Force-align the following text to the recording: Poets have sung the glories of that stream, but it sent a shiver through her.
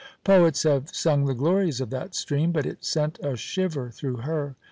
Poets 0.23 0.63
have 0.63 0.89
sung 0.91 1.25
the 1.25 1.35
glories 1.35 1.79
of 1.79 1.91
that 1.91 2.15
stream, 2.15 2.51
but 2.51 2.65
it 2.65 2.83
sent 2.83 3.19
a 3.21 3.37
shiver 3.37 3.91
through 3.91 4.15
her. 4.25 4.55